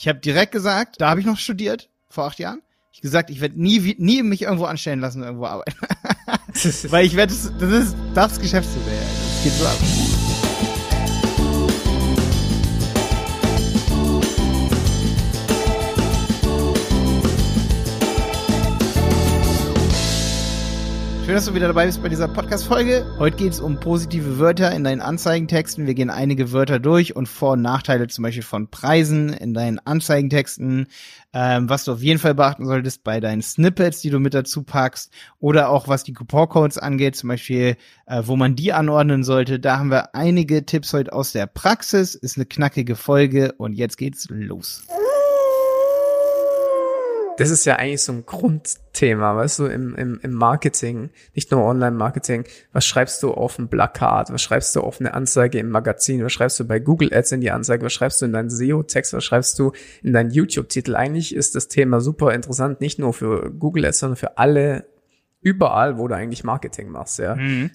[0.00, 2.62] Ich habe direkt gesagt, da habe ich noch studiert, vor acht Jahren.
[2.90, 5.76] Ich gesagt, ich werde nie, nie mich irgendwo anstellen lassen, irgendwo arbeiten.
[6.90, 8.96] Weil ich werde, das ist das Geschäftsmodell.
[8.96, 10.19] Das geht so ab.
[21.30, 23.06] Schön, dass du wieder dabei bist bei dieser Podcast-Folge.
[23.20, 25.86] Heute geht es um positive Wörter in deinen Anzeigentexten.
[25.86, 29.78] Wir gehen einige Wörter durch und Vor- und Nachteile zum Beispiel von Preisen in deinen
[29.78, 30.88] Anzeigentexten,
[31.32, 34.64] ähm, was du auf jeden Fall beachten solltest bei deinen Snippets, die du mit dazu
[34.64, 37.76] packst oder auch was die Coupon-Codes angeht, zum Beispiel,
[38.06, 39.60] äh, wo man die anordnen sollte.
[39.60, 42.16] Da haben wir einige Tipps heute aus der Praxis.
[42.16, 44.82] Ist eine knackige Folge und jetzt geht's los
[47.40, 51.64] das ist ja eigentlich so ein Grundthema, weißt du, im, im, im Marketing, nicht nur
[51.64, 52.44] Online-Marketing.
[52.74, 54.30] Was schreibst du auf ein Plakat?
[54.30, 56.22] Was schreibst du auf eine Anzeige im Magazin?
[56.22, 57.82] Was schreibst du bei Google Ads in die Anzeige?
[57.82, 59.14] Was schreibst du in deinen SEO-Text?
[59.14, 59.72] Was schreibst du
[60.02, 60.94] in deinen YouTube-Titel?
[60.94, 64.84] Eigentlich ist das Thema super interessant, nicht nur für Google Ads, sondern für alle,
[65.40, 67.36] überall, wo du eigentlich Marketing machst, ja.
[67.36, 67.70] Mhm.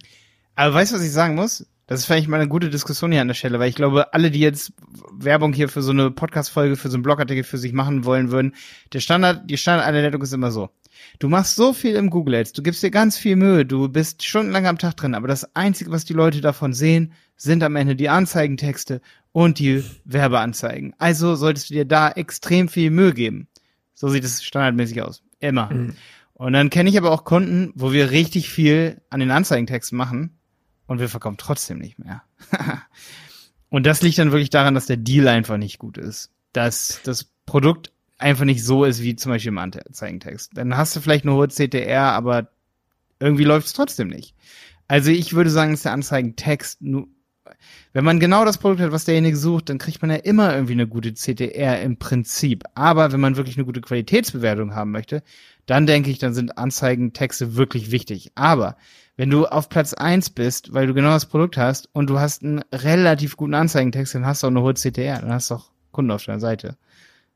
[0.53, 1.65] Aber weißt du, was ich sagen muss?
[1.87, 4.31] Das ist vielleicht mal eine gute Diskussion hier an der Stelle, weil ich glaube, alle,
[4.31, 4.73] die jetzt
[5.13, 8.55] Werbung hier für so eine Podcast-Folge, für so einen Blogartikel für sich machen wollen würden,
[8.91, 10.71] der Standard, die Standardanleitung ist immer so.
[11.19, 14.23] Du machst so viel im Google Ads, du gibst dir ganz viel Mühe, du bist
[14.23, 17.95] stundenlang am Tag drin, aber das Einzige, was die Leute davon sehen, sind am Ende
[17.95, 20.95] die Anzeigentexte und die Werbeanzeigen.
[20.97, 23.47] Also solltest du dir da extrem viel Mühe geben.
[23.93, 25.21] So sieht es standardmäßig aus.
[25.39, 25.71] Immer.
[25.71, 25.95] Mhm.
[26.33, 30.31] Und dann kenne ich aber auch Kunden, wo wir richtig viel an den Anzeigentexten machen
[30.87, 32.23] und wir verkaufen trotzdem nicht mehr.
[33.69, 36.31] und das liegt dann wirklich daran, dass der Deal einfach nicht gut ist.
[36.53, 40.51] Dass das Produkt einfach nicht so ist wie zum Beispiel im Anzeigentext.
[40.55, 42.49] Dann hast du vielleicht eine hohe CTR, aber
[43.19, 44.35] irgendwie läuft es trotzdem nicht.
[44.87, 47.07] Also ich würde sagen, dass der Anzeigentext nur,
[47.93, 50.73] wenn man genau das Produkt hat, was derjenige sucht, dann kriegt man ja immer irgendwie
[50.73, 52.63] eine gute CTR im Prinzip.
[52.73, 55.23] Aber wenn man wirklich eine gute Qualitätsbewertung haben möchte,
[55.65, 58.31] dann denke ich, dann sind Anzeigentexte wirklich wichtig.
[58.35, 58.77] Aber
[59.17, 62.43] wenn du auf Platz eins bist, weil du genau das Produkt hast und du hast
[62.43, 65.71] einen relativ guten Anzeigentext, dann hast du auch eine hohe CTR, dann hast du auch
[65.91, 66.77] Kunden auf deiner Seite.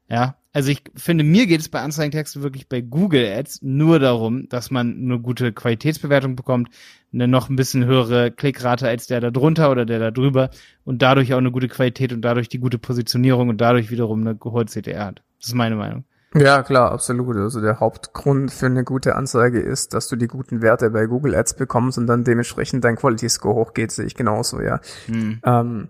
[0.09, 4.49] Ja, also ich finde, mir geht es bei Anzeigentexten wirklich bei Google Ads nur darum,
[4.49, 6.69] dass man eine gute Qualitätsbewertung bekommt,
[7.13, 10.49] eine noch ein bisschen höhere Klickrate als der da drunter oder der da drüber
[10.85, 14.39] und dadurch auch eine gute Qualität und dadurch die gute Positionierung und dadurch wiederum eine
[14.43, 15.21] hohe CTR hat.
[15.39, 16.03] Das ist meine Meinung.
[16.35, 17.37] Ja, klar, absolut.
[17.37, 21.33] Also der Hauptgrund für eine gute Anzeige ist, dass du die guten Werte bei Google
[21.33, 24.79] Ads bekommst und dann dementsprechend dein Quality Score hochgeht, sehe ich genauso, ja.
[25.07, 25.39] Mhm.
[25.43, 25.89] Ähm,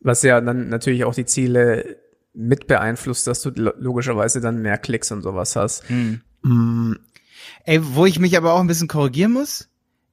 [0.00, 1.96] was ja dann natürlich auch die Ziele
[2.32, 5.88] mit beeinflusst, dass du logischerweise dann mehr Klicks und sowas hast.
[5.90, 6.20] Mhm.
[6.42, 6.98] Mhm.
[7.64, 9.68] Ey, wo ich mich aber auch ein bisschen korrigieren muss,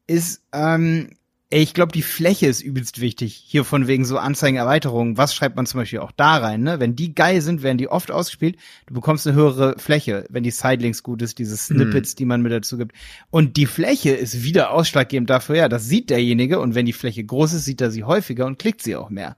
[0.07, 1.11] ist, ähm,
[1.49, 3.33] ich glaube, die Fläche ist übelst wichtig.
[3.33, 5.17] Hier von wegen so Anzeigenerweiterungen.
[5.17, 6.61] Was schreibt man zum Beispiel auch da rein?
[6.61, 6.81] Ne?
[6.81, 8.57] Wenn die geil sind, werden die oft ausgespielt.
[8.85, 12.17] Du bekommst eine höhere Fläche, wenn die Sidelinks gut ist, diese Snippets, mhm.
[12.17, 12.97] die man mit dazu gibt.
[13.29, 16.59] Und die Fläche ist wieder ausschlaggebend dafür, ja, das sieht derjenige.
[16.59, 19.37] Und wenn die Fläche groß ist, sieht er sie häufiger und klickt sie auch mehr.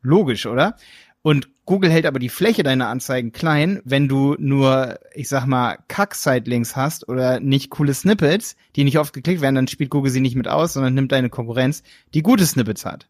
[0.00, 0.76] Logisch, oder?
[1.22, 5.76] Und Google hält aber die Fläche deiner Anzeigen klein, wenn du nur, ich sag mal,
[5.88, 10.22] Kack-Sidelinks hast oder nicht coole Snippets, die nicht oft geklickt werden, dann spielt Google sie
[10.22, 11.82] nicht mit aus, sondern nimmt deine Konkurrenz,
[12.14, 13.06] die gute Snippets hat.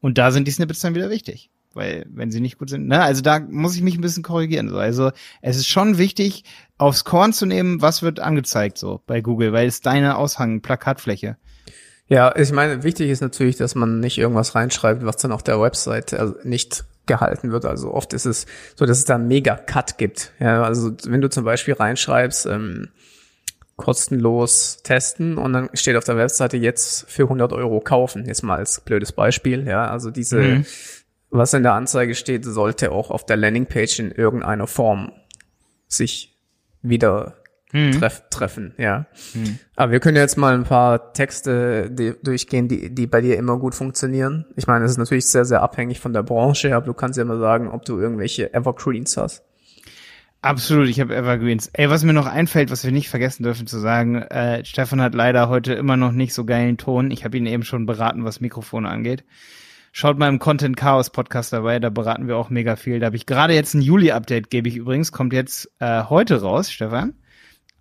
[0.00, 1.50] Und da sind die Snippets dann wieder wichtig.
[1.74, 4.68] Weil, wenn sie nicht gut sind, ne, also da muss ich mich ein bisschen korrigieren.
[4.68, 4.78] So.
[4.78, 6.42] Also, es ist schon wichtig,
[6.78, 11.36] aufs Korn zu nehmen, was wird angezeigt, so, bei Google, weil es deine Aushang, Plakatfläche.
[12.08, 15.60] Ja, ich meine, wichtig ist natürlich, dass man nicht irgendwas reinschreibt, was dann auf der
[15.60, 17.64] Website also nicht gehalten wird.
[17.64, 18.46] Also oft ist es
[18.76, 20.32] so, dass es da einen Mega-Cut gibt.
[20.38, 22.88] Ja, also wenn du zum Beispiel reinschreibst, ähm,
[23.76, 28.26] kostenlos testen und dann steht auf der Webseite jetzt für 100 Euro kaufen.
[28.26, 29.66] Jetzt mal als blödes Beispiel.
[29.66, 30.66] Ja, also diese, mhm.
[31.30, 35.12] was in der Anzeige steht, sollte auch auf der Landingpage in irgendeiner Form
[35.88, 36.38] sich
[36.82, 37.41] wieder
[37.72, 37.92] hm.
[37.92, 39.06] treff, treffen, ja.
[39.32, 39.58] Hm.
[39.76, 43.58] Aber wir können jetzt mal ein paar Texte die, durchgehen, die, die bei dir immer
[43.58, 44.44] gut funktionieren.
[44.56, 47.24] Ich meine, es ist natürlich sehr, sehr abhängig von der Branche, aber du kannst ja
[47.24, 49.42] mal sagen, ob du irgendwelche Evergreens hast.
[50.42, 51.70] Absolut, ich habe Evergreens.
[51.72, 55.14] Ey, was mir noch einfällt, was wir nicht vergessen dürfen zu sagen, äh, Stefan hat
[55.14, 57.10] leider heute immer noch nicht so geilen Ton.
[57.10, 59.24] Ich habe ihn eben schon beraten, was Mikrofone angeht.
[59.92, 62.98] Schaut mal im Content Chaos Podcast dabei, da beraten wir auch mega viel.
[62.98, 66.70] Da habe ich gerade jetzt ein Juli-Update, gebe ich übrigens, kommt jetzt äh, heute raus,
[66.70, 67.14] Stefan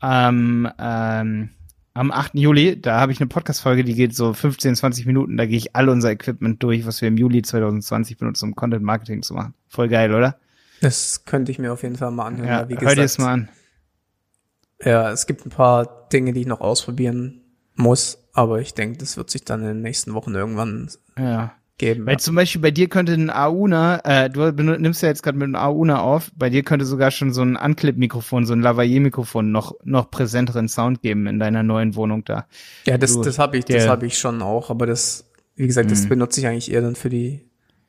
[0.01, 1.49] am, ähm,
[1.93, 2.35] am 8.
[2.35, 5.75] Juli, da habe ich eine Podcast-Folge, die geht so 15, 20 Minuten, da gehe ich
[5.75, 9.53] all unser Equipment durch, was wir im Juli 2020 benutzen, um Content Marketing zu machen.
[9.69, 10.37] Voll geil, oder?
[10.81, 12.47] Das könnte ich mir auf jeden Fall mal anhören.
[12.47, 13.49] Ja, wie gesagt, hör dir es mal an.
[14.83, 17.41] Ja, es gibt ein paar Dinge, die ich noch ausprobieren
[17.75, 21.53] muss, aber ich denke, das wird sich dann in den nächsten Wochen irgendwann ja.
[21.81, 22.05] Geben.
[22.05, 22.19] Weil ja.
[22.19, 25.55] zum Beispiel bei dir könnte ein Auna, äh, du nimmst ja jetzt gerade mit einem
[25.55, 30.09] Auna auf, bei dir könnte sogar schon so ein Anclip-Mikrofon, so ein Lavalier-Mikrofon noch, noch
[30.09, 32.45] präsenteren Sound geben in deiner neuen Wohnung da.
[32.87, 35.25] Ja, das, Du, das habe ich, das habe ich schon auch, aber das,
[35.55, 36.09] wie gesagt, das Mhm.
[36.09, 37.41] benutze ich eigentlich eher dann für die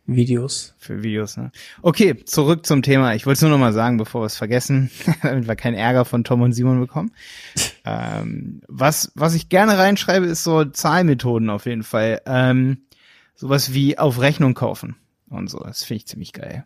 [0.07, 0.75] Videos.
[0.79, 1.53] Für Videos, ne?
[1.81, 3.15] Okay, zurück zum Thema.
[3.15, 4.91] Ich wollte es nur noch mal sagen, bevor wir es vergessen,
[5.23, 7.13] damit wir keinen Ärger von Tom und Simon bekommen.
[7.85, 12.21] ähm, was, was ich gerne reinschreibe, ist so Zahlmethoden auf jeden Fall.
[12.27, 12.79] Ähm,
[13.43, 14.95] sowas wie auf Rechnung kaufen
[15.29, 15.59] und so.
[15.59, 16.65] Das finde ich ziemlich geil.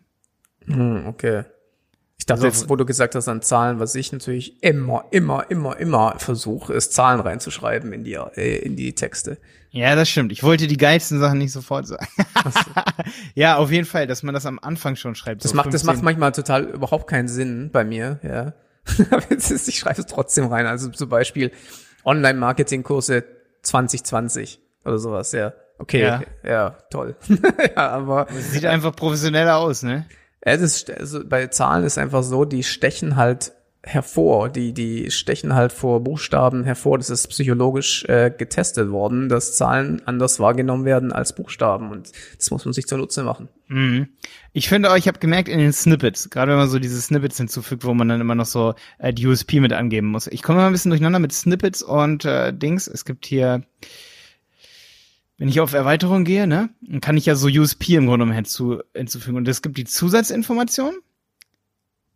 [0.65, 1.43] Hm, okay.
[2.19, 5.49] Ich dachte Also- jetzt, wo du gesagt hast an Zahlen, was ich natürlich immer, immer,
[5.49, 9.39] immer, immer versuche, ist Zahlen reinzuschreiben in die, äh, in die Texte.
[9.71, 10.31] Ja, das stimmt.
[10.31, 12.05] Ich wollte die geilsten Sachen nicht sofort sagen.
[13.33, 15.43] ja, auf jeden Fall, dass man das am Anfang schon schreibt.
[15.43, 15.95] Das so macht, das 15.
[15.95, 18.53] macht manchmal total überhaupt keinen Sinn bei mir, ja.
[19.31, 20.67] Ich schreibe es trotzdem rein.
[20.67, 21.51] Also zum Beispiel
[22.05, 23.23] Online-Marketing-Kurse
[23.63, 25.53] 2020 oder sowas, ja.
[25.79, 26.21] Okay, Ja.
[26.43, 27.15] ja, toll.
[27.75, 30.05] ja, aber Sieht einfach professioneller aus, ne?
[30.41, 33.51] Das ist, also bei Zahlen ist einfach so, die stechen halt
[33.83, 36.97] hervor, die, die stechen halt vor Buchstaben hervor.
[36.97, 42.51] Das ist psychologisch äh, getestet worden, dass Zahlen anders wahrgenommen werden als Buchstaben und das
[42.51, 43.49] muss man sich zunutze machen.
[43.67, 44.09] Mhm.
[44.53, 47.37] Ich finde auch, ich habe gemerkt in den Snippets, gerade wenn man so diese Snippets
[47.37, 50.27] hinzufügt, wo man dann immer noch so äh, die USP mit angeben muss.
[50.27, 52.87] Ich komme immer ein bisschen durcheinander mit Snippets und äh, Dings.
[52.87, 53.63] Es gibt hier,
[55.37, 58.35] wenn ich auf Erweiterung gehe, ne, dann kann ich ja so USP im Grunde genommen
[58.35, 59.37] hinzu, hinzufügen.
[59.37, 60.95] Und es gibt die Zusatzinformation.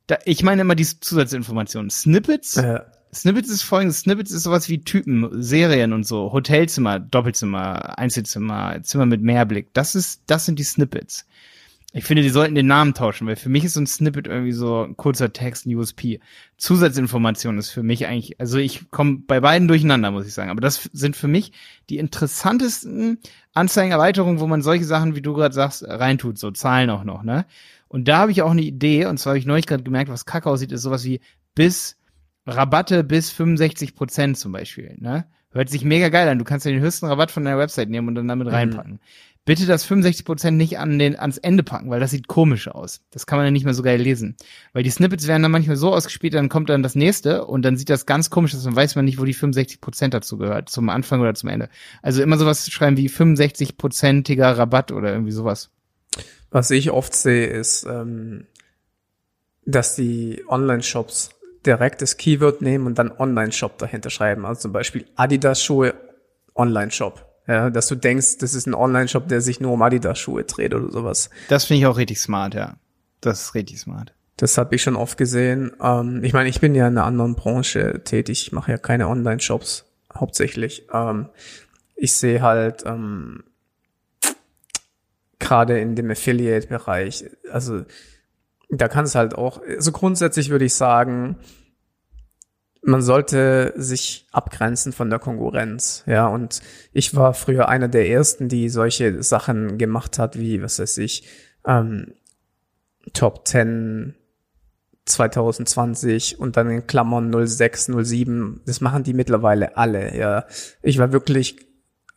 [0.08, 1.92] Da, ich meine immer die Zusatzinformationen.
[1.92, 2.58] Snippets.
[2.58, 2.80] Äh,
[3.14, 4.00] Snippets ist folgendes.
[4.00, 6.32] Snippets ist sowas wie Typen, Serien und so.
[6.32, 9.74] Hotelzimmer, Doppelzimmer, Einzelzimmer, Zimmer mit Mehrblick.
[9.74, 11.28] Das ist, das sind die Snippets.
[11.94, 14.54] Ich finde, die sollten den Namen tauschen, weil für mich ist so ein Snippet irgendwie
[14.54, 16.22] so ein kurzer Text, ein USP.
[16.56, 20.50] Zusatzinformation ist für mich eigentlich, also ich komme bei beiden durcheinander, muss ich sagen.
[20.50, 21.52] Aber das sind für mich
[21.90, 23.20] die interessantesten
[23.54, 27.46] Anzeigenerweiterungen, wo man solche Sachen, wie du gerade sagst, reintut, so Zahlen auch noch, ne?
[27.90, 30.26] Und da habe ich auch eine Idee, und zwar habe ich neulich gerade gemerkt, was
[30.26, 31.20] kacke aussieht, ist sowas wie
[31.56, 31.98] bis
[32.46, 35.26] Rabatte bis 65 Prozent zum Beispiel, ne?
[35.54, 36.40] Hört sich mega geil an.
[36.40, 39.00] Du kannst ja den höchsten Rabatt von deiner Website nehmen und dann damit reinpacken.
[39.44, 43.02] Bitte das 65 Prozent nicht an den, ans Ende packen, weil das sieht komisch aus.
[43.10, 44.36] Das kann man ja nicht mehr so geil lesen.
[44.72, 47.76] Weil die Snippets werden dann manchmal so ausgespielt, dann kommt dann das nächste und dann
[47.76, 50.70] sieht das ganz komisch aus und weiß man nicht, wo die 65 Prozent dazu gehört,
[50.70, 51.70] zum Anfang oder zum Ende.
[52.04, 55.72] Also immer sowas schreiben wie 65-prozentiger Rabatt oder irgendwie sowas.
[56.52, 58.46] was ich oft sehe, ist, ähm,
[59.66, 61.32] dass die Online-Shops
[61.66, 64.46] direkt das Keyword nehmen und dann Online-Shop dahinter schreiben.
[64.46, 65.94] Also zum Beispiel Adidas-Schuhe,
[66.56, 67.28] Online-Shop.
[67.48, 70.92] Ja, dass du denkst, das ist ein Online-Shop, der sich nur um Adidas-Schuhe dreht oder
[70.92, 71.30] sowas.
[71.50, 72.76] Das finde ich auch richtig smart, ja.
[73.20, 74.14] Das ist richtig smart.
[74.38, 75.72] Das habe ich schon oft gesehen.
[75.82, 78.44] Ähm, ich meine, ich bin ja in einer anderen Branche tätig.
[78.44, 79.86] Ich mache ja keine Online-Shops
[80.16, 80.88] hauptsächlich.
[80.92, 81.30] Ähm,
[81.96, 83.44] ich sehe halt ähm,
[85.38, 87.84] gerade in dem Affiliate-Bereich, also
[88.72, 91.38] da kann es halt auch, also grundsätzlich würde ich sagen,
[92.84, 96.62] man sollte sich abgrenzen von der Konkurrenz, ja, und
[96.94, 101.28] ich war früher einer der ersten, die solche Sachen gemacht hat, wie, was weiß ich,
[101.66, 102.14] ähm,
[103.14, 104.16] Top 10
[105.06, 108.62] 2020 und dann in Klammern 06, 07.
[108.66, 110.46] Das machen die mittlerweile alle, ja.
[110.82, 111.58] Ich war wirklich,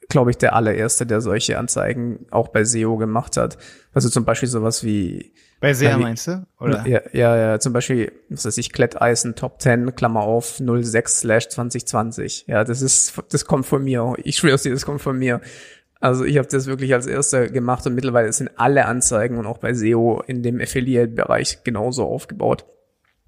[0.08, 3.56] glaube ich, der allererste, der solche Anzeigen auch bei SEO gemacht hat.
[3.92, 5.34] Also zum Beispiel sowas wie
[5.64, 6.46] Bei wie- meinst du?
[6.60, 6.86] Oder?
[6.86, 11.48] ja, ja, ja, zum Beispiel, was weiß ich, Kletteisen Top 10, Klammer auf 06 slash
[11.48, 12.44] 2020.
[12.48, 14.14] Ja, das ist, das kommt von mir.
[14.22, 15.40] Ich schwör's dir, das kommt von mir.
[16.00, 19.58] Also ich habe das wirklich als erster gemacht und mittlerweile sind alle Anzeigen und auch
[19.58, 22.66] bei SEO in dem Affiliate-Bereich genauso aufgebaut.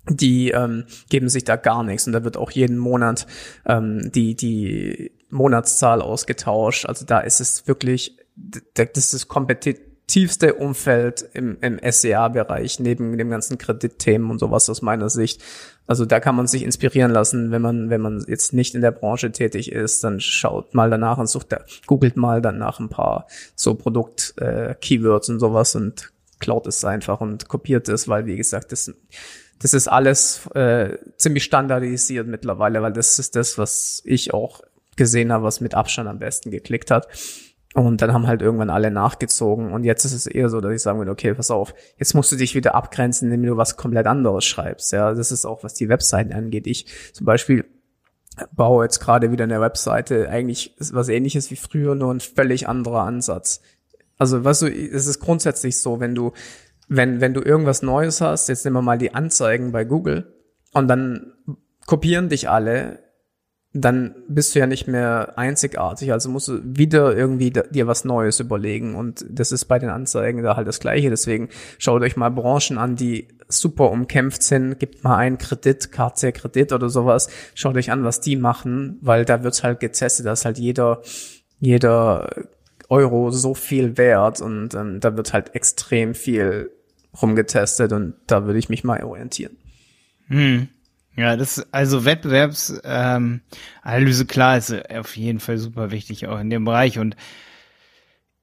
[0.08, 3.26] Die ähm, geben sich da gar nichts und da wird auch jeden Monat
[3.64, 6.86] ähm, die die Monatszahl ausgetauscht.
[6.86, 9.26] Also da ist es wirklich, das ist das
[10.06, 15.42] kompetitivste Umfeld im, im SEA-Bereich neben dem ganzen Kreditthemen und sowas aus meiner Sicht.
[15.86, 18.92] Also da kann man sich inspirieren lassen, wenn man, wenn man jetzt nicht in der
[18.92, 21.54] Branche tätig ist, dann schaut mal danach und sucht
[21.86, 27.48] googelt mal dann nach ein paar so Produkt-Keywords und sowas und klaut es einfach und
[27.48, 28.92] kopiert es, weil wie gesagt, das,
[29.58, 34.60] das ist alles äh, ziemlich standardisiert mittlerweile, weil das ist das, was ich auch
[34.96, 37.08] gesehen habe, was mit Abstand am besten geklickt hat.
[37.76, 39.70] Und dann haben halt irgendwann alle nachgezogen.
[39.70, 42.32] Und jetzt ist es eher so, dass ich sagen würde, okay, pass auf, jetzt musst
[42.32, 44.94] du dich wieder abgrenzen, indem du was komplett anderes schreibst.
[44.94, 46.66] Ja, das ist auch, was die Webseiten angeht.
[46.66, 47.66] Ich zum Beispiel
[48.52, 53.02] baue jetzt gerade wieder eine Webseite, eigentlich was ähnliches wie früher, nur ein völlig anderer
[53.02, 53.60] Ansatz.
[54.16, 56.32] Also, weißt du, es ist grundsätzlich so, wenn du,
[56.88, 60.32] wenn, wenn du irgendwas Neues hast, jetzt nehmen wir mal die Anzeigen bei Google
[60.72, 61.34] und dann
[61.84, 63.00] kopieren dich alle
[63.80, 66.12] dann bist du ja nicht mehr einzigartig.
[66.12, 68.94] Also musst du wieder irgendwie dir was Neues überlegen.
[68.94, 71.10] Und das ist bei den Anzeigen da halt das Gleiche.
[71.10, 74.78] Deswegen schaut euch mal Branchen an, die super umkämpft sind.
[74.78, 77.28] Gebt mal einen Kredit, KC Kredit oder sowas.
[77.54, 81.02] Schaut euch an, was die machen, weil da wird's halt getestet, dass halt jeder,
[81.60, 82.30] jeder
[82.88, 86.70] Euro so viel wert und ähm, da wird halt extrem viel
[87.20, 89.56] rumgetestet und da würde ich mich mal orientieren.
[90.28, 90.68] Hm.
[91.16, 96.64] Ja, das also Wettbewerbsanalyse ähm, klar ist auf jeden Fall super wichtig auch in dem
[96.64, 97.16] Bereich und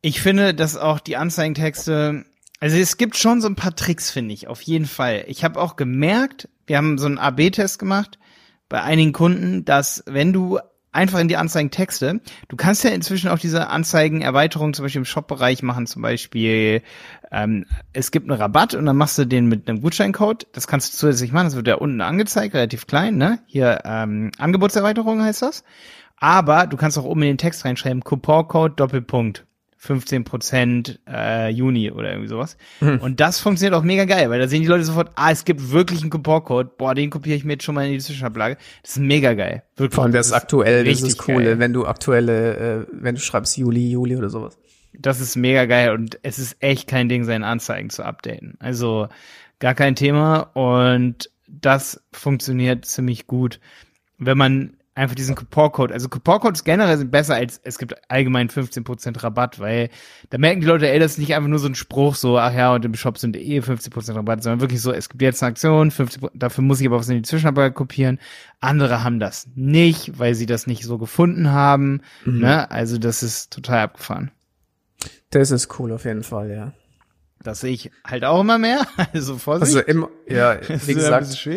[0.01, 2.25] ich finde, dass auch die Anzeigentexte,
[2.59, 5.23] also es gibt schon so ein paar Tricks, finde ich, auf jeden Fall.
[5.27, 8.19] Ich habe auch gemerkt, wir haben so einen AB-Test gemacht
[8.67, 10.59] bei einigen Kunden, dass wenn du
[10.93, 12.21] einfach in die Anzeigentexte.
[12.47, 16.81] Du kannst ja inzwischen auch diese Anzeigenerweiterung zum Beispiel im Shop-Bereich machen, zum Beispiel
[17.31, 20.47] ähm, es gibt einen Rabatt und dann machst du den mit einem Gutscheincode.
[20.53, 23.39] Das kannst du zusätzlich machen, das wird ja unten angezeigt, relativ klein, ne?
[23.47, 25.63] Hier ähm, Angebotserweiterung heißt das.
[26.17, 29.45] Aber du kannst auch oben in den Text reinschreiben, Couponcode Doppelpunkt.
[29.83, 32.55] 15 Prozent äh, Juni oder irgendwie sowas.
[32.79, 32.99] Mhm.
[32.99, 35.73] Und das funktioniert auch mega geil, weil da sehen die Leute sofort, ah, es gibt
[35.73, 36.77] wirklich einen Couponcode.
[36.77, 38.55] Boah, den kopiere ich mir jetzt schon mal in die Zwischenablage.
[38.81, 39.63] Das ist mega geil.
[39.75, 39.93] Wirklich.
[39.93, 41.59] Vor allem das, das aktuell, das ist cool, geil.
[41.59, 44.57] wenn du aktuelle, äh, wenn du schreibst Juli, Juli oder sowas.
[44.97, 48.55] Das ist mega geil und es ist echt kein Ding, seine Anzeigen zu updaten.
[48.59, 49.09] Also
[49.59, 53.59] gar kein Thema und das funktioniert ziemlich gut.
[54.17, 55.91] Wenn man einfach diesen Couponcode.
[55.91, 59.89] Also Couponcodes generell sind besser als es gibt allgemein 15% Rabatt, weil
[60.29, 62.53] da merken die Leute, ey, das ist nicht einfach nur so ein Spruch, so, ach
[62.53, 65.51] ja, und im Shop sind eh 15% Rabatt, sondern wirklich so, es gibt jetzt eine
[65.51, 68.19] Aktion, 50, dafür muss ich aber was in die Zwischenarbeit kopieren.
[68.59, 72.01] Andere haben das nicht, weil sie das nicht so gefunden haben.
[72.25, 72.39] Mhm.
[72.39, 72.69] Ne?
[72.71, 74.31] Also das ist total abgefahren.
[75.31, 76.73] Das ist cool auf jeden Fall, ja.
[77.43, 78.87] Das sehe ich halt auch immer mehr.
[79.13, 79.75] Also Vorsicht.
[79.75, 81.47] Also immer, ja, wie gesagt,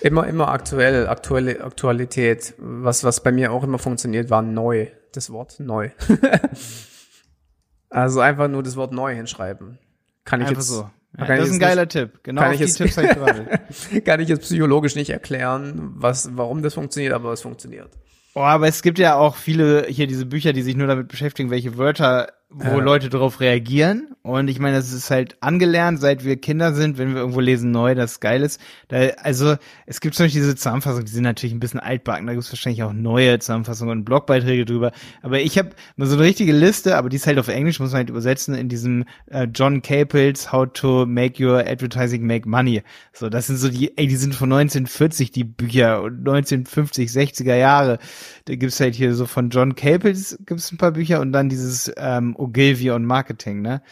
[0.00, 2.54] immer, immer aktuell, aktuelle Aktualität.
[2.58, 4.88] Was, was bei mir auch immer funktioniert, war neu.
[5.12, 5.90] Das Wort neu.
[7.90, 9.78] also einfach nur das Wort neu hinschreiben.
[10.24, 10.90] Kann ich einfach jetzt so.
[11.18, 12.20] Ja, das ist ein geiler nicht, Tipp.
[12.22, 16.72] Genau kann ich jetzt, Tipps ich kann ich jetzt psychologisch nicht erklären, was, warum das
[16.72, 17.90] funktioniert, aber es funktioniert.
[18.34, 21.50] Oh, aber es gibt ja auch viele hier diese Bücher, die sich nur damit beschäftigen,
[21.50, 22.84] welche Wörter wo ja.
[22.84, 24.08] Leute darauf reagieren.
[24.22, 27.72] Und ich meine, das ist halt angelernt, seit wir Kinder sind, wenn wir irgendwo lesen
[27.72, 28.60] neu, das geil ist.
[28.86, 32.32] Da, also es gibt zum Beispiel diese Zusammenfassungen, die sind natürlich ein bisschen altbacken, da
[32.32, 34.92] gibt es wahrscheinlich auch neue Zusammenfassungen und Blogbeiträge drüber.
[35.22, 37.90] Aber ich habe mal so eine richtige Liste, aber die ist halt auf Englisch, muss
[37.90, 42.82] man halt übersetzen, in diesem äh, John Capels How to Make Your Advertising Make Money.
[43.12, 47.56] So, das sind so die, ey, die sind von 1940, die Bücher, und 1950, 60er
[47.56, 47.98] Jahre.
[48.44, 51.92] Da gibt's halt hier so von John Capels gibt's ein paar Bücher und dann dieses
[51.96, 53.82] ähm, Ogilvy und Marketing, ne?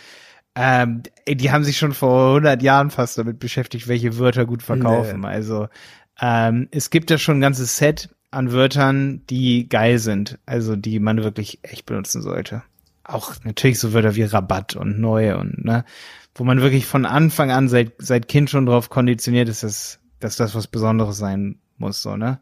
[0.57, 5.21] Ähm, die haben sich schon vor 100 Jahren fast damit beschäftigt, welche Wörter gut verkaufen.
[5.21, 5.26] Nee.
[5.28, 5.69] Also
[6.21, 10.99] ähm, es gibt ja schon ein ganzes Set an Wörtern, die geil sind, also die
[10.99, 12.62] man wirklich echt benutzen sollte.
[13.04, 15.85] Auch natürlich so Wörter wie Rabatt und neu und ne,
[16.35, 20.37] wo man wirklich von Anfang an seit seit Kind schon drauf konditioniert ist, dass, dass
[20.37, 22.40] das was Besonderes sein muss, so ne.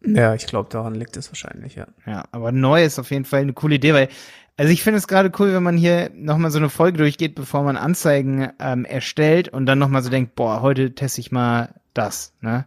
[0.00, 1.88] Ja, ich glaube, daran liegt es wahrscheinlich, ja.
[2.06, 4.08] Ja, aber neu ist auf jeden Fall eine coole Idee, weil
[4.58, 7.62] also ich finde es gerade cool, wenn man hier nochmal so eine Folge durchgeht, bevor
[7.62, 12.34] man Anzeigen ähm, erstellt und dann nochmal so denkt, boah, heute teste ich mal das,
[12.40, 12.66] ne?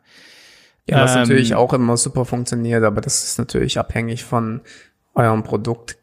[0.88, 4.62] Ja, was ähm, natürlich auch immer super funktioniert, aber das ist natürlich abhängig von
[5.16, 5.98] eurem Produkt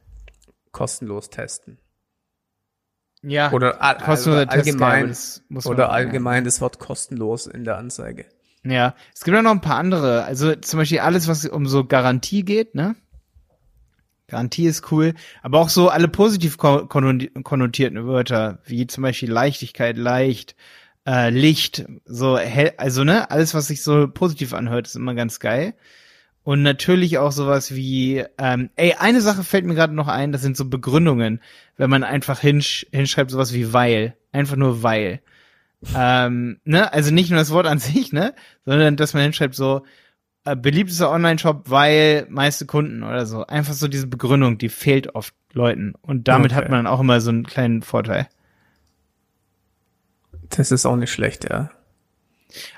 [0.73, 1.79] kostenlos testen.
[3.23, 5.17] Ja, oder all, kostenlos also allgemein,
[5.65, 8.27] oder allgemein das Wort kostenlos in der Anzeige.
[8.63, 11.87] Ja, es gibt auch noch ein paar andere, also zum Beispiel alles, was um so
[11.87, 12.95] Garantie geht, ne?
[14.29, 20.55] Garantie ist cool, aber auch so alle positiv konnotierten Wörter, wie zum Beispiel Leichtigkeit, leicht,
[21.07, 25.41] äh, Licht, so hell, also ne, alles, was sich so positiv anhört, ist immer ganz
[25.41, 25.75] geil.
[26.45, 30.43] Und natürlich auch sowas wie, ähm, ey, eine Sache fällt mir gerade noch ein, das
[30.43, 31.41] sind so Begründungen,
[31.77, 35.21] wenn man einfach hinsch hinschreibt, sowas wie weil, einfach nur weil.
[35.97, 38.35] ähm, ne, also nicht nur das Wort an sich, ne,
[38.67, 39.85] sondern dass man hinschreibt so,
[40.45, 43.47] äh, beliebtester Online-Shop, weil meiste Kunden oder so.
[43.47, 45.95] Einfach so diese Begründung, die fehlt oft Leuten.
[46.01, 46.63] Und damit okay.
[46.63, 48.29] hat man auch immer so einen kleinen Vorteil.
[50.51, 51.71] Das ist auch nicht schlecht, ja.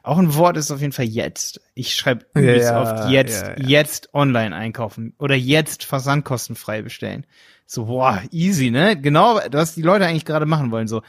[0.03, 1.61] Auch ein Wort ist auf jeden Fall jetzt.
[1.75, 3.69] Ich schreibe übelst ja, oft jetzt, ja, ja.
[3.69, 7.25] jetzt online einkaufen oder jetzt versandkostenfrei bestellen.
[7.67, 9.01] So, boah, easy, ne?
[9.01, 10.89] Genau, was die Leute eigentlich gerade machen wollen.
[10.89, 11.03] So,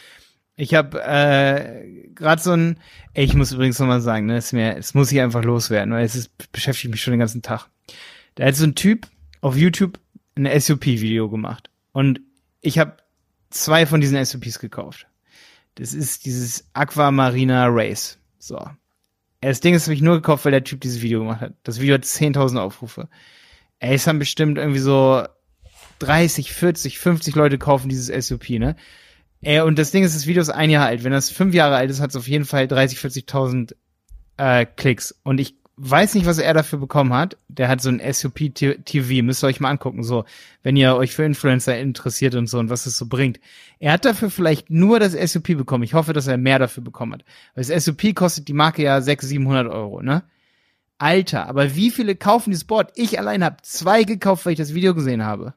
[0.56, 2.78] ich habe äh, gerade so ein,
[3.14, 6.06] ey, ich muss übrigens nochmal sagen, ne, ist mir, es muss ich einfach loswerden, weil
[6.06, 7.68] es ist, beschäftigt mich schon den ganzen Tag.
[8.36, 9.08] Da hat so ein Typ
[9.42, 10.00] auf YouTube
[10.36, 12.22] ein SUP-Video gemacht und
[12.62, 12.98] ich habe
[13.50, 15.08] zwei von diesen SUPs gekauft.
[15.76, 18.18] Das ist dieses Aquamarina Race.
[18.40, 18.60] So.
[19.42, 21.54] Das Ding ist, habe ich nur gekauft, weil der Typ dieses Video gemacht hat.
[21.64, 23.10] Das Video hat 10.000 Aufrufe.
[23.80, 25.26] Ey, es haben bestimmt irgendwie so
[26.00, 28.76] 30, 40, 50 Leute kaufen dieses SUP, ne?
[29.42, 31.04] Ey, und das Ding ist, das Video ist ein Jahr alt.
[31.04, 33.76] Wenn das fünf Jahre alt ist, hat es auf jeden Fall 30, 40.000
[34.38, 35.16] äh, Klicks.
[35.24, 37.38] Und ich weiß nicht, was er dafür bekommen hat.
[37.48, 40.26] Der hat so ein SUP-TV, müsst ihr euch mal angucken, so,
[40.62, 43.40] wenn ihr euch für Influencer interessiert und so und was es so bringt.
[43.80, 45.84] Er hat dafür vielleicht nur das SUP bekommen.
[45.84, 47.26] Ich hoffe, dass er mehr dafür bekommen hat.
[47.56, 50.24] Weil das SUP kostet die Marke ja 600, 700 Euro, ne?
[51.00, 52.92] Alter, aber wie viele kaufen dieses Board?
[52.96, 55.56] Ich allein habe zwei gekauft, weil ich das Video gesehen habe.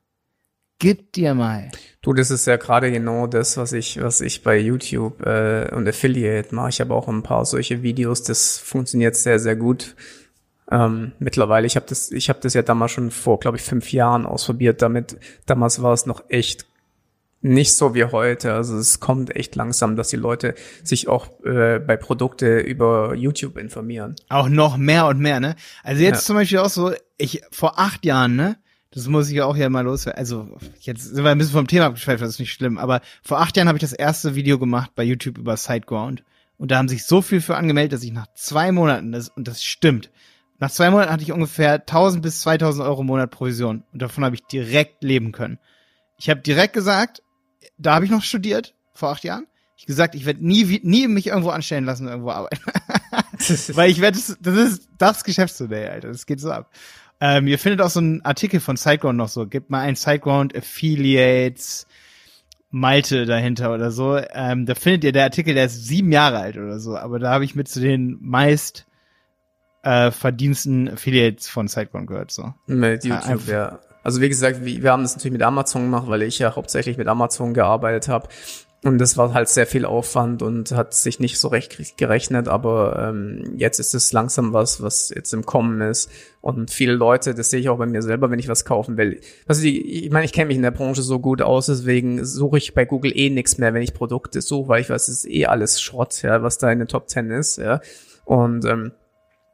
[0.79, 1.71] Gib dir mal.
[2.03, 5.89] Du, das ist ja gerade genau das, was ich, was ich bei YouTube äh, und
[5.89, 6.71] Affiliate mache.
[6.71, 8.23] Ich habe auch ein paar solche Videos.
[8.23, 9.95] Das funktioniert sehr, sehr gut.
[10.71, 13.93] Ähm, mittlerweile, ich habe das, ich habe das ja damals schon vor, glaube ich, fünf
[13.93, 14.83] Jahren ausprobiert.
[14.83, 15.17] Damit
[15.47, 16.67] damals war es noch echt
[17.45, 18.55] nicht so wie heute.
[18.55, 23.59] Also es kommt echt langsam, dass die Leute sich auch äh, bei Produkte über YouTube
[23.59, 24.17] informieren.
[24.31, 25.55] Auch noch mehr und mehr, ne?
[25.83, 26.27] Also jetzt ja.
[26.27, 28.57] zum Beispiel auch so, ich vor acht Jahren, ne?
[28.95, 30.19] Das muss ich auch hier mal loswerden.
[30.19, 32.79] Also jetzt sind wir ein bisschen vom Thema abgeschweift, das ist nicht schlimm.
[32.79, 36.23] Aber vor acht Jahren habe ich das erste Video gemacht bei YouTube über SiteGround.
[36.59, 39.49] Und da haben sich so viel für angemeldet, dass ich nach zwei Monaten, das, und
[39.49, 40.11] das stimmt,
[40.61, 43.83] nach zwei Monaten hatte ich ungefähr 1000 bis 2000 Euro im Monat Provision.
[43.93, 45.59] Und davon habe ich direkt leben können.
[46.17, 47.21] Ich habe direkt gesagt,
[47.77, 49.49] da habe ich noch studiert, vor acht Jahren.
[49.77, 52.63] Ich gesagt, ich werde nie, nie mich irgendwo anstellen lassen, irgendwo arbeiten.
[53.75, 56.09] Weil ich werde, das ist das Geschäftsmodell, Alter.
[56.09, 56.71] Das geht so ab.
[57.21, 59.47] Ähm, ihr findet auch so einen Artikel von Sideground noch so.
[59.47, 61.87] Gebt mal ein Sideground Affiliates
[62.71, 64.19] Malte dahinter oder so.
[64.33, 66.97] Ähm, da findet ihr der Artikel, der ist sieben Jahre alt oder so.
[66.97, 68.87] Aber da habe ich mit zu den meist
[69.85, 72.33] äh, verdiensten Affiliates von Sideground gehört.
[72.33, 72.53] So.
[72.67, 73.79] Mit YouTube, ja.
[74.03, 77.07] Also wie gesagt, wir haben das natürlich mit Amazon gemacht, weil ich ja hauptsächlich mit
[77.07, 78.29] Amazon gearbeitet habe.
[78.85, 83.09] Und das war halt sehr viel Aufwand und hat sich nicht so recht gerechnet, aber
[83.09, 86.11] ähm, jetzt ist es langsam was, was jetzt im Kommen ist.
[86.43, 89.23] Und viele Leute, das sehe ich auch bei mir selber, wenn ich was kaufen will.
[89.47, 92.59] Also die, ich meine, ich kenne mich in der Branche so gut aus, deswegen suche
[92.59, 95.31] ich bei Google eh nichts mehr, wenn ich Produkte suche, weil ich weiß, es ist
[95.31, 97.81] eh alles Schrott, ja, was da in den Top Ten ist, ja.
[98.27, 98.93] Und ähm,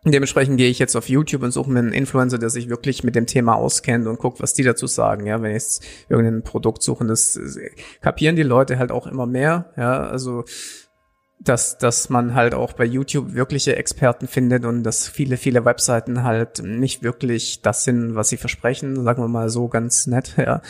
[0.04, 3.14] Dementsprechend gehe ich jetzt auf YouTube und suche mir einen Influencer, der sich wirklich mit
[3.14, 5.26] dem Thema auskennt und guckt, was die dazu sagen.
[5.26, 7.39] Ja, wenn ich jetzt irgendein Produkt suche, das
[8.00, 9.73] kapieren die Leute halt auch immer mehr.
[9.76, 10.45] Ja, also
[11.43, 16.23] dass, dass man halt auch bei YouTube wirkliche Experten findet und dass viele, viele Webseiten
[16.23, 20.61] halt nicht wirklich das sind, was sie versprechen, sagen wir mal so ganz nett, ja.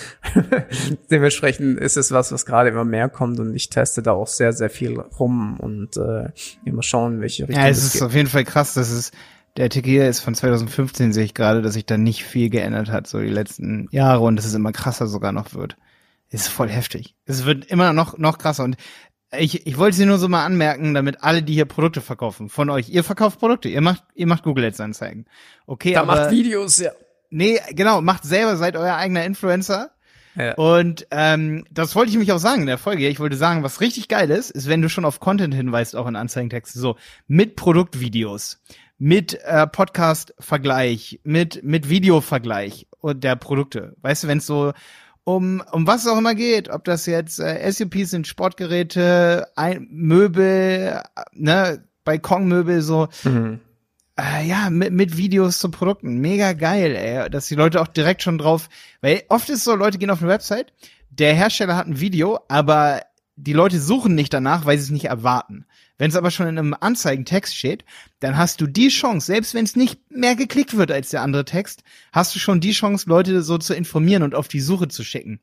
[1.11, 4.53] Dementsprechend ist es was, was gerade immer mehr kommt und ich teste da auch sehr,
[4.53, 6.29] sehr viel rum und äh,
[6.65, 8.03] immer schauen, welche Richtung Ja, es ist geht.
[8.03, 9.11] auf jeden Fall krass, dass es
[9.57, 13.09] der hier ist von 2015, sehe ich gerade, dass sich da nicht viel geändert hat,
[13.09, 15.77] so die letzten Jahre und dass es immer krasser sogar noch wird.
[16.31, 17.17] ist voll heftig.
[17.27, 18.77] Es wird immer noch, noch krasser und
[19.39, 22.71] ich, ich wollte sie nur so mal anmerken, damit alle, die hier Produkte verkaufen, von
[22.71, 25.27] euch, ihr verkauft Produkte, ihr macht, ihr macht Google Ads Anzeigen.
[25.67, 26.17] Okay, da aber.
[26.17, 26.91] macht Videos, ja.
[27.31, 29.91] Nee, genau, macht selber, seid euer eigener Influencer.
[30.37, 30.55] Ja.
[30.55, 33.09] Und ähm, das wollte ich mich auch sagen in der Folge.
[33.09, 36.07] Ich wollte sagen, was richtig geil ist, ist, wenn du schon auf Content hinweist, auch
[36.07, 38.61] in Anzeigentexten, so mit Produktvideos,
[38.99, 43.97] mit äh, Podcast-Vergleich, mit mit Video-Vergleich der Produkte.
[44.03, 44.73] Weißt du, wenn es so
[45.37, 49.89] um, um was es auch immer geht, ob das jetzt äh, SUPs sind, Sportgeräte, ein,
[49.91, 53.09] Möbel, ne, Balkonmöbel, so.
[53.25, 53.61] Mhm.
[54.19, 56.19] Äh, ja, mit, mit Videos zu Produkten.
[56.19, 57.31] Mega geil, ey.
[57.31, 58.69] Dass die Leute auch direkt schon drauf,
[59.01, 60.73] weil oft ist so, Leute gehen auf eine Website,
[61.11, 63.03] der Hersteller hat ein Video, aber
[63.43, 65.67] die Leute suchen nicht danach, weil sie es nicht erwarten.
[65.99, 67.85] Wenn es aber schon in einem Anzeigentext steht,
[68.21, 71.45] dann hast du die Chance, selbst wenn es nicht mehr geklickt wird als der andere
[71.45, 75.05] Text, hast du schon die Chance, Leute so zu informieren und auf die Suche zu
[75.05, 75.41] schicken.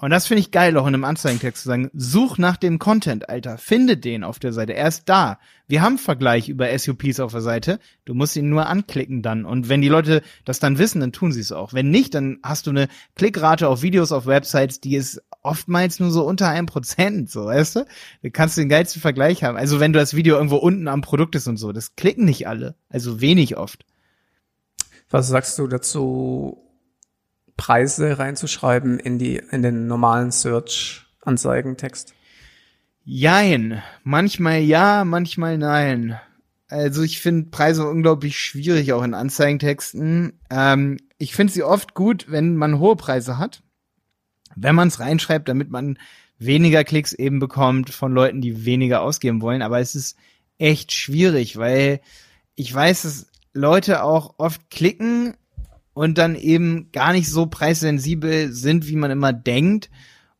[0.00, 3.28] Und das finde ich geil, auch in einem Anzeigentext zu sagen, such nach dem Content,
[3.28, 5.40] Alter, finde den auf der Seite, er ist da.
[5.66, 9.44] Wir haben Vergleich über SUPs auf der Seite, du musst ihn nur anklicken dann.
[9.44, 11.72] Und wenn die Leute das dann wissen, dann tun sie es auch.
[11.72, 16.12] Wenn nicht, dann hast du eine Klickrate auf Videos auf Websites, die ist oftmals nur
[16.12, 17.84] so unter einem Prozent, so, weißt du?
[18.22, 19.56] Da kannst du den geilsten Vergleich haben.
[19.56, 22.46] Also wenn du das Video irgendwo unten am Produkt ist und so, das klicken nicht
[22.46, 23.84] alle, also wenig oft.
[25.10, 26.67] Was sagst du dazu,
[27.58, 32.14] Preise reinzuschreiben in die, in den normalen Search-Anzeigentext?
[33.04, 33.82] Jein.
[34.04, 36.18] Manchmal ja, manchmal nein.
[36.68, 40.38] Also ich finde Preise unglaublich schwierig, auch in Anzeigentexten.
[40.50, 43.62] Ähm, ich finde sie oft gut, wenn man hohe Preise hat.
[44.54, 45.98] Wenn man es reinschreibt, damit man
[46.38, 49.62] weniger Klicks eben bekommt von Leuten, die weniger ausgeben wollen.
[49.62, 50.16] Aber es ist
[50.58, 52.00] echt schwierig, weil
[52.54, 55.34] ich weiß, dass Leute auch oft klicken
[55.98, 59.90] und dann eben gar nicht so preissensibel sind, wie man immer denkt.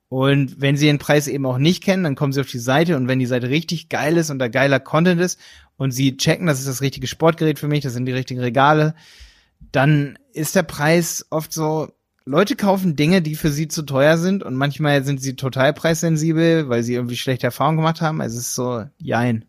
[0.09, 2.97] Und wenn sie den Preis eben auch nicht kennen, dann kommen sie auf die Seite
[2.97, 5.41] und wenn die Seite richtig geil ist und da geiler Content ist
[5.77, 8.95] und sie checken, das ist das richtige Sportgerät für mich, das sind die richtigen Regale,
[9.73, 11.89] dann ist der Preis oft so,
[12.25, 16.69] Leute kaufen Dinge, die für sie zu teuer sind und manchmal sind sie total preissensibel,
[16.69, 18.21] weil sie irgendwie schlechte Erfahrungen gemacht haben.
[18.21, 19.45] Also es ist so, jein.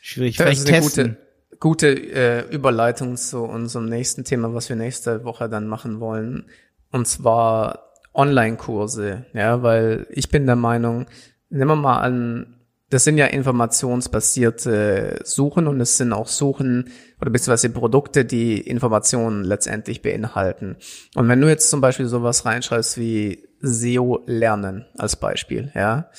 [0.00, 0.36] Schwierig.
[0.36, 1.08] Das Vielleicht ist eine testen.
[1.10, 1.18] gute,
[1.62, 6.46] gute äh, Überleitung zu unserem nächsten Thema, was wir nächste Woche dann machen wollen.
[6.90, 9.26] Und zwar Online-Kurse.
[9.32, 11.06] Ja, weil ich bin der Meinung,
[11.50, 12.58] nehmen wir mal an,
[12.90, 19.44] das sind ja informationsbasierte Suchen und es sind auch Suchen oder beziehungsweise Produkte, die Informationen
[19.44, 20.76] letztendlich beinhalten.
[21.14, 26.10] Und wenn du jetzt zum Beispiel sowas reinschreibst wie SEO lernen als Beispiel, ja,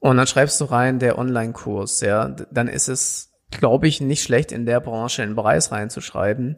[0.00, 4.52] und dann schreibst du rein der Online-Kurs, ja, dann ist es, glaube ich, nicht schlecht
[4.52, 6.56] in der Branche einen Preis reinzuschreiben,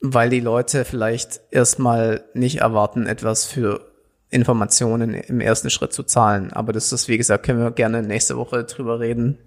[0.00, 3.92] weil die Leute vielleicht erstmal nicht erwarten, etwas für
[4.30, 6.52] Informationen im ersten Schritt zu zahlen.
[6.52, 9.38] Aber das ist, wie gesagt, können wir gerne nächste Woche drüber reden,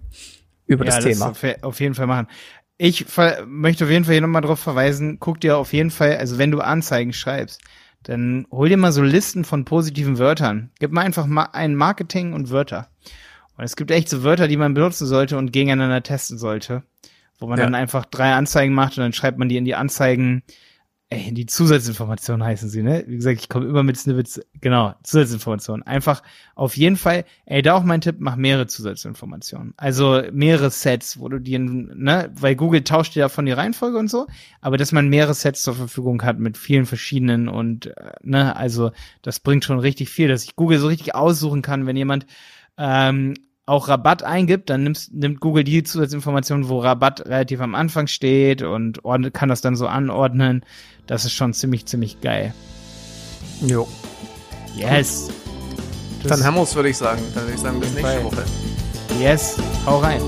[0.66, 1.30] über ja, das Thema.
[1.30, 2.28] Auf, auf jeden Fall machen.
[2.78, 3.06] Ich
[3.46, 6.50] möchte auf jeden Fall hier nochmal drauf verweisen, guck dir auf jeden Fall, also wenn
[6.50, 7.60] du Anzeigen schreibst,
[8.02, 10.70] dann hol dir mal so Listen von positiven Wörtern.
[10.80, 12.88] Gib mal einfach mal ein Marketing und Wörter.
[13.62, 16.82] Und es gibt echt so Wörter, die man benutzen sollte und gegeneinander testen sollte.
[17.38, 17.64] Wo man Ja.
[17.64, 20.42] dann einfach drei Anzeigen macht und dann schreibt man die in die Anzeigen,
[21.10, 23.04] ey, in die Zusatzinformationen heißen sie, ne?
[23.06, 25.86] Wie gesagt, ich komme immer mit Snippets, genau, Zusatzinformationen.
[25.86, 26.24] Einfach
[26.56, 29.74] auf jeden Fall, ey, da auch mein Tipp, mach mehrere Zusatzinformationen.
[29.76, 34.10] Also mehrere Sets, wo du die, ne, weil Google tauscht dir davon die Reihenfolge und
[34.10, 34.26] so,
[34.60, 38.90] aber dass man mehrere Sets zur Verfügung hat mit vielen verschiedenen und, äh, ne, also
[39.22, 42.26] das bringt schon richtig viel, dass ich Google so richtig aussuchen kann, wenn jemand
[42.76, 43.34] ähm,
[43.66, 48.62] auch Rabatt eingibt, dann nimmst, nimmt Google die Zusatzinformationen, wo Rabatt relativ am Anfang steht
[48.62, 50.64] und ordnet, kann das dann so anordnen.
[51.06, 52.52] Das ist schon ziemlich, ziemlich geil.
[53.60, 53.86] Jo.
[54.74, 55.30] Yes.
[56.22, 57.20] Das- Dann haben wir es, würde ich sagen.
[57.34, 58.24] Dann würde ich sagen, bis nächste Fall.
[58.24, 58.44] Woche.
[59.20, 59.56] Yes.
[59.86, 60.20] Hau rein.